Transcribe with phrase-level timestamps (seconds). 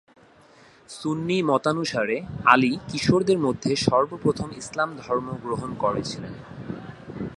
[0.89, 2.17] সুন্নি মতানুসারে
[2.45, 6.33] আলী কিশোরদের মধ্যে সর্বপ্রথম ইসলাম ধর্ম গ্রহণ করেছিলেন।